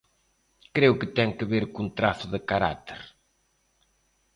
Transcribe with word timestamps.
Creo 0.75 0.93
que 0.99 1.11
ten 1.17 1.29
que 1.37 1.49
ver 1.53 1.65
cun 1.73 1.87
trazo 1.99 2.25
de 2.33 2.39
carácter. 2.49 2.99